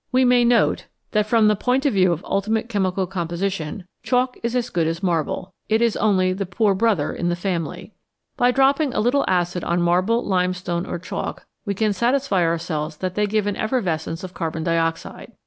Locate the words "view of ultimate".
1.93-2.69